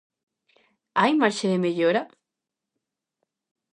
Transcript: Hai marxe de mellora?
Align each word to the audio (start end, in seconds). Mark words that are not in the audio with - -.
Hai 0.99 1.11
marxe 1.15 1.45
de 1.51 1.59
mellora? 1.65 2.01